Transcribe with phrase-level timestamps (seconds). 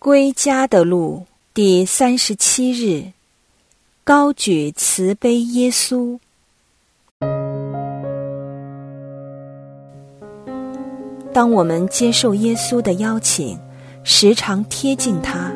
[0.00, 3.10] 归家的路第三十七日，
[4.04, 6.16] 高举慈悲耶稣。
[11.32, 13.58] 当我们接受耶稣的邀请，
[14.04, 15.50] 时常贴近他，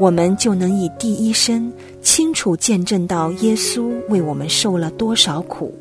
[0.00, 1.72] 我们就能以第一身
[2.02, 5.72] 清楚见证到耶稣为我们受了多少苦。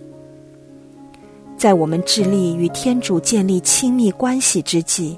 [1.57, 5.17] 在我们致力与天主建立亲密关系之际。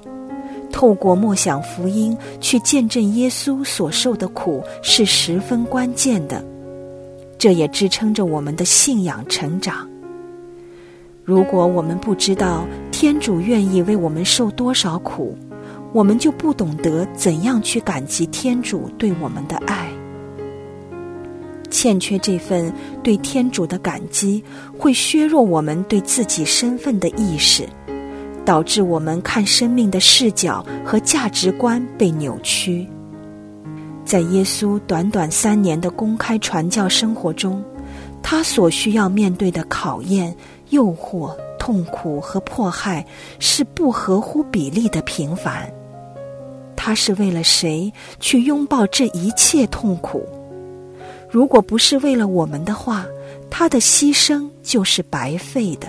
[0.74, 6.44] 透过默想福音去见证耶稣所受的苦是十分关键的，
[7.38, 9.88] 这也支撑着我们的信仰成长。
[11.22, 15.38] 如果我们不知道天主愿意为我们受多少苦，
[15.92, 19.88] 我们就不懂得怎样去感激天主对我们的爱。
[21.70, 24.42] 欠缺这份对天主的感激，
[24.76, 27.64] 会削弱我们对自己身份的意识。
[28.44, 32.86] 导致我们看生命的视角和价值观被扭曲。
[34.04, 37.64] 在耶稣短短三年的公开传教生活中，
[38.22, 40.36] 他所需要面对的考验、
[40.68, 43.04] 诱惑、痛苦和迫害
[43.38, 45.72] 是不合乎比例的平凡。
[46.76, 50.22] 他是为了谁去拥抱这一切痛苦？
[51.30, 53.06] 如果不是为了我们的话，
[53.50, 55.88] 他的牺牲就是白费的。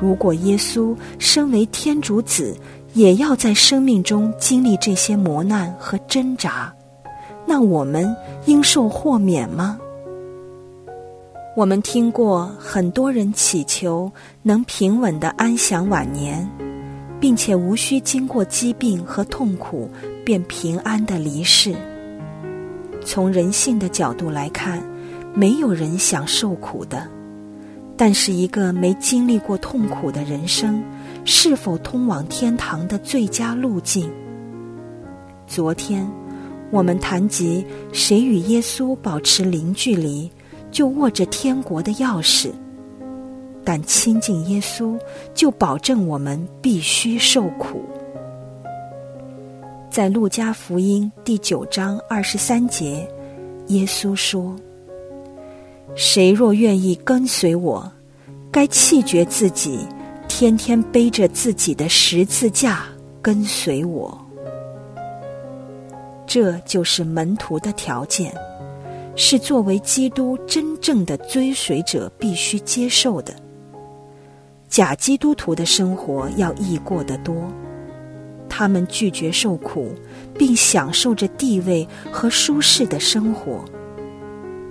[0.00, 2.56] 如果耶稣身为天主子，
[2.94, 6.72] 也要在生命中经历这些磨难和挣扎，
[7.46, 8.14] 那我们
[8.46, 9.78] 应受豁免吗？
[11.56, 14.10] 我们听过很多人祈求
[14.42, 16.48] 能平稳的安享晚年，
[17.18, 19.90] 并且无需经过疾病和痛苦
[20.24, 21.74] 便平安的离世。
[23.04, 24.80] 从人性的角度来看，
[25.34, 27.08] 没有人想受苦的。
[28.00, 30.80] 但是，一个没经历过痛苦的人生，
[31.24, 34.08] 是否通往天堂的最佳路径？
[35.48, 36.08] 昨天，
[36.70, 40.30] 我们谈及谁与耶稣保持零距离，
[40.70, 42.50] 就握着天国的钥匙。
[43.64, 44.96] 但亲近耶稣，
[45.34, 47.82] 就保证我们必须受苦。
[49.90, 53.04] 在路加福音第九章二十三节，
[53.66, 54.54] 耶稣说。
[55.94, 57.90] 谁若愿意跟随我，
[58.50, 59.80] 该弃绝自己，
[60.26, 62.84] 天天背着自己的十字架
[63.20, 64.16] 跟随我。
[66.26, 68.34] 这就是门徒的条件，
[69.16, 73.34] 是作为基督真正的追随者必须接受的。
[74.68, 77.34] 假基督徒的生活要易过得多，
[78.48, 79.94] 他们拒绝受苦，
[80.38, 83.64] 并享受着地位和舒适的生活。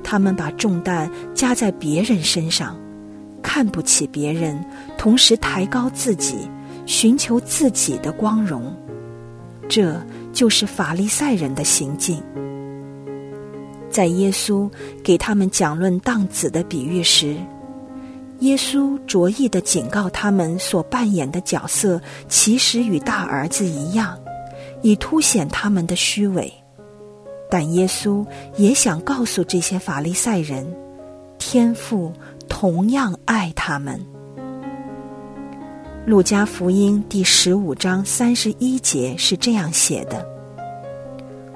[0.03, 2.79] 他们把重担加在别人身上，
[3.41, 4.63] 看不起别人，
[4.97, 6.49] 同时抬高自己，
[6.85, 8.75] 寻求自己的光荣。
[9.69, 9.99] 这
[10.31, 12.21] 就是法利赛人的行径。
[13.89, 14.69] 在耶稣
[15.03, 17.35] 给他们讲论荡子的比喻时，
[18.39, 21.99] 耶稣着意的警告他们所扮演的角色
[22.29, 24.17] 其实与大儿子一样，
[24.81, 26.53] 以凸显他们的虚伪。
[27.49, 28.25] 但耶稣
[28.57, 30.67] 也想告诉这些法利赛人，
[31.39, 32.11] 天赋
[32.59, 34.03] 同样爱他们。
[36.07, 40.25] 路加福音第十五章三十一节是这样写的：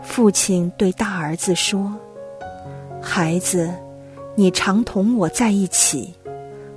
[0.04, 1.92] 父亲对大儿子说
[3.02, 3.74] ：“孩子，
[4.36, 6.14] 你常同我在一起，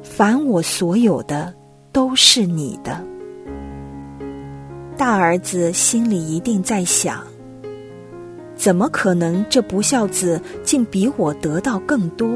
[0.02, 1.52] 凡我所有的
[1.92, 3.04] 都是你的。”
[4.96, 7.22] 大儿子心里一定在想。
[8.56, 9.44] 怎么可能？
[9.50, 12.26] 这不孝子竟比我得到更多。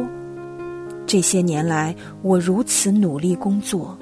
[1.08, 3.96] 这些年来，我如此努力工作，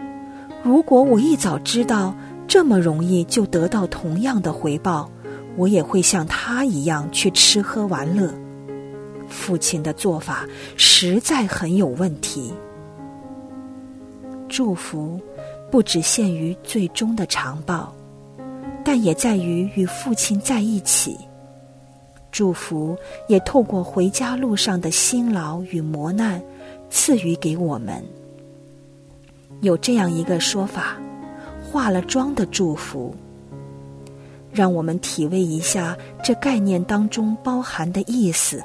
[0.64, 2.12] 如果我一早知道
[2.48, 5.08] 这么容易就得到同样的回报，
[5.56, 8.34] 我也会像他一样去吃喝玩乐。
[9.28, 10.46] 父亲的做法
[10.76, 12.52] 实在很有问题。
[14.48, 15.20] 祝福
[15.70, 17.94] 不只限于最终的长报，
[18.84, 21.16] 但也在于与父亲在一起。
[22.32, 22.96] 祝福
[23.28, 26.42] 也透过回家路上的辛劳与磨难，
[26.90, 28.02] 赐予给我们。
[29.60, 30.96] 有这样一个说法：
[31.62, 33.14] 化了妆的祝福。
[34.52, 38.62] 让我们体味一下这概念当中包含的意思，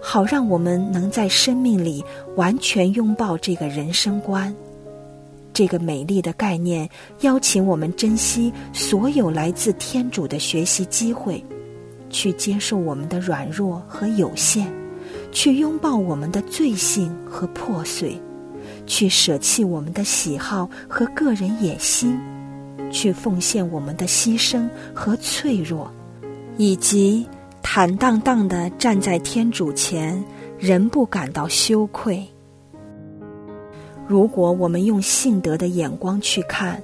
[0.00, 2.04] 好让我们能在生命里
[2.36, 4.54] 完全拥抱这个人生观。
[5.52, 6.88] 这个美丽的概念
[7.20, 11.44] 邀请我们珍惜所有来自天主的学习机会。
[12.14, 14.70] 去接受我们的软弱和有限，
[15.32, 18.20] 去拥抱我们的罪性和破碎，
[18.86, 22.16] 去舍弃我们的喜好和个人野心，
[22.90, 25.90] 去奉献我们的牺牲和脆弱，
[26.58, 27.26] 以及
[27.62, 30.22] 坦荡荡的站在天主前，
[30.58, 32.22] 仍不感到羞愧。
[34.06, 36.82] 如果我们用信德的眼光去看，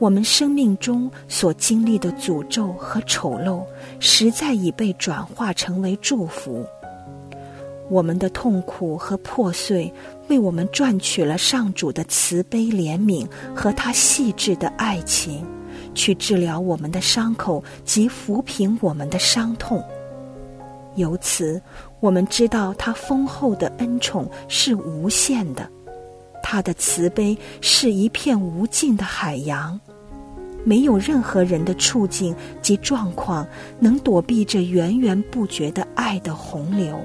[0.00, 3.62] 我们生命中所经历的诅咒和丑陋，
[4.00, 6.66] 实在已被转化成为祝福。
[7.90, 9.92] 我们的痛苦和破碎，
[10.28, 15.46] 为我们赚取了上主的慈悲怜悯和他细致的爱情，
[15.94, 19.82] 去治疗我们的伤口及抚平我们的伤痛。
[20.96, 21.60] 由此，
[22.00, 25.68] 我们知道他丰厚的恩宠是无限的，
[26.42, 29.80] 他的慈悲是一片无尽的海洋，
[30.64, 33.46] 没有任何人的处境及状况
[33.78, 36.98] 能躲避这源源不绝的爱的洪流。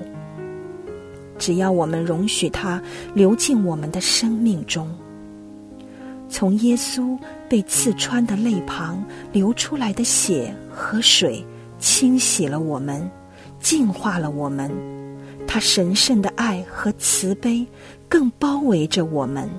[1.37, 2.81] 只要我们容许它
[3.13, 4.89] 流进我们的生命中，
[6.29, 7.17] 从耶稣
[7.49, 11.45] 被刺穿的肋旁流出来的血和水，
[11.79, 13.09] 清洗了我们，
[13.59, 14.71] 净化了我们。
[15.45, 17.65] 他神圣的爱和慈悲
[18.07, 19.49] 更包围着我们，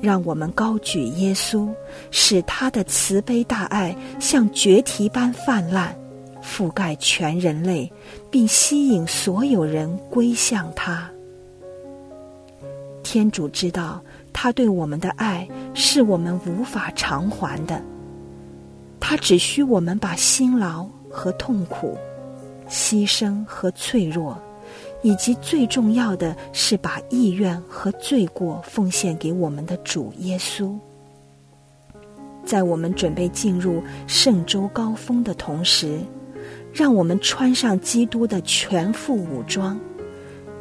[0.00, 1.68] 让我们高举耶稣，
[2.10, 5.94] 使他的慈悲大爱像决堤般泛滥。
[6.42, 7.90] 覆盖全人类，
[8.30, 11.08] 并吸引所有人归向他。
[13.02, 14.02] 天主知道，
[14.32, 17.82] 他对我们的爱是我们无法偿还的。
[18.98, 21.96] 他只需我们把辛劳和痛苦、
[22.68, 24.40] 牺牲和脆弱，
[25.02, 30.72] 以及最重要的是把意愿和罪过奉献给我们的主耶稣。
[32.44, 35.98] 在我们准备进入圣周高峰的同时。
[36.72, 39.78] 让我们穿上基督的全副武装，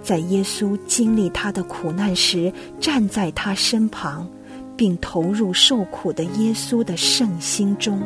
[0.04, 4.30] 在耶稣经历他的苦难时，站在他身旁，
[4.76, 8.02] 并投入受苦的耶稣的圣心中。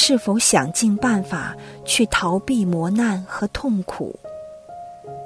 [0.00, 4.14] 是否想尽办法去逃避磨难和痛苦？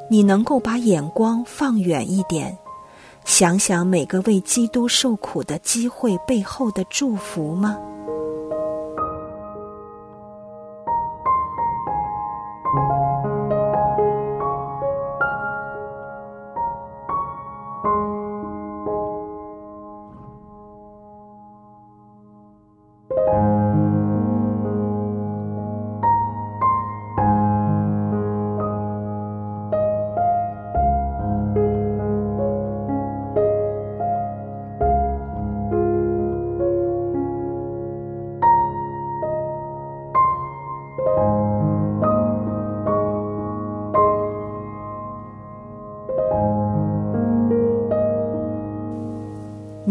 [0.08, 2.56] 你能够把眼光放远一点，
[3.26, 7.78] 想想每个为基督受苦的机会背后的祝福吗？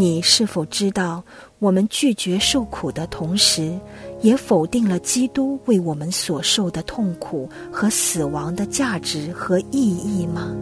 [0.01, 1.23] 你是否知道，
[1.59, 3.79] 我们拒绝受苦的同时，
[4.21, 10.55] 也否定了基督为我们所受的痛苦和死亡的价值和意义吗？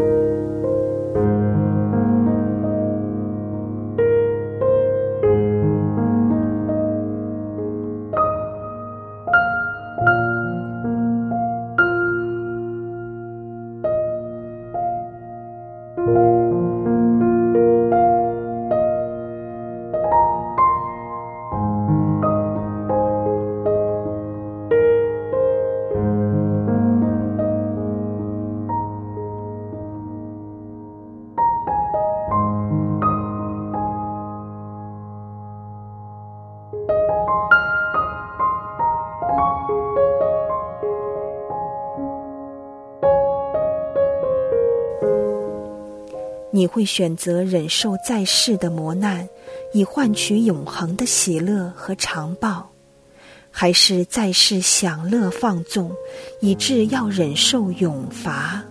[46.59, 49.25] 你会选择忍受在世的磨难，
[49.71, 52.69] 以换取永恒的喜乐和长报，
[53.49, 55.89] 还是在世享乐放纵，
[56.41, 58.61] 以致要忍受永罚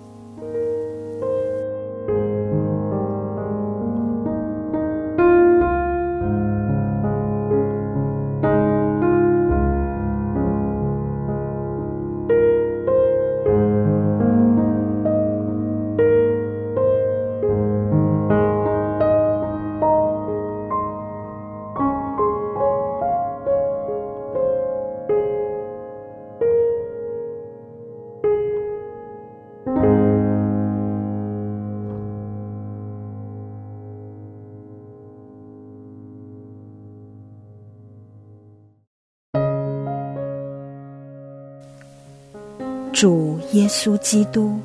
[43.01, 44.59] 主耶稣基督，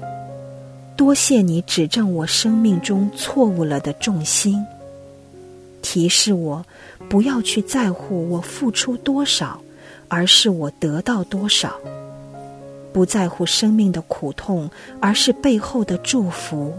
[0.98, 4.66] 多谢你指正我生命中错误了的重心，
[5.84, 6.66] 提示我
[7.08, 9.62] 不要去在乎我付出多少，
[10.08, 11.74] 而是我得到多少；
[12.92, 14.68] 不在乎生命的苦痛，
[15.00, 16.74] 而是背后的祝福；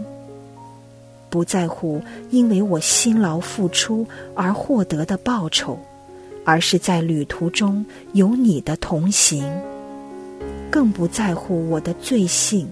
[1.29, 5.79] 不在乎因为我辛劳付出而获得的报酬，
[6.43, 9.49] 而是在旅途中有你的同行。
[10.75, 12.67] 更不在乎我的罪性，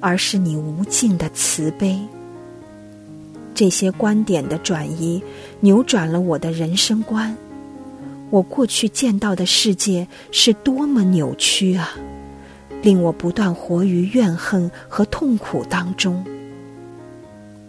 [0.00, 1.96] 而是你无尽的慈悲。
[3.54, 5.22] 这些观点的转移，
[5.60, 7.32] 扭转了我的人生观。
[8.30, 11.90] 我过去见到的世界是多么扭曲啊！
[12.82, 16.24] 令我不断活于怨恨和痛苦当中。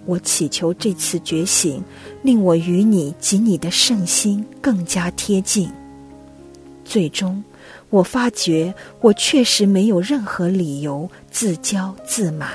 [0.07, 1.83] 我祈求这次觉醒，
[2.23, 5.69] 令我与你及你的圣心更加贴近。
[6.83, 7.43] 最终。
[7.95, 12.49] 我发觉，我确实没有任何理由自骄自满。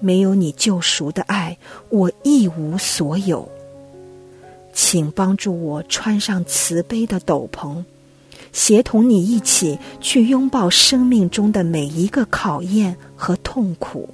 [0.00, 1.54] 没有你救赎的爱，
[1.90, 3.46] 我一无所有。
[4.72, 7.84] 请帮助我穿上慈悲的斗篷，
[8.50, 14.08] 协同你一起去拥抱生命中的每一个考验和痛苦。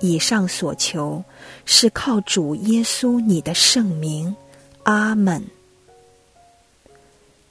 [0.00, 1.24] 以上所求，
[1.64, 4.36] 是靠主耶稣你的圣名。
[4.82, 5.42] 阿门。